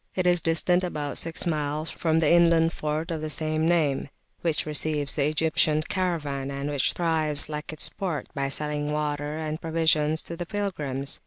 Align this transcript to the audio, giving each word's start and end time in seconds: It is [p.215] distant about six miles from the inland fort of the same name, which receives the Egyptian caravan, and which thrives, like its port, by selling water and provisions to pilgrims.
It 0.15 0.25
is 0.25 0.39
[p.215] 0.41 0.43
distant 0.43 0.83
about 0.83 1.17
six 1.19 1.45
miles 1.45 1.91
from 1.91 2.17
the 2.17 2.31
inland 2.31 2.73
fort 2.73 3.11
of 3.11 3.21
the 3.21 3.29
same 3.29 3.67
name, 3.67 4.09
which 4.41 4.65
receives 4.65 5.13
the 5.13 5.27
Egyptian 5.27 5.83
caravan, 5.83 6.49
and 6.49 6.71
which 6.71 6.93
thrives, 6.93 7.49
like 7.49 7.71
its 7.71 7.87
port, 7.87 8.25
by 8.33 8.49
selling 8.49 8.91
water 8.91 9.37
and 9.37 9.61
provisions 9.61 10.23
to 10.23 10.37
pilgrims. 10.43 11.19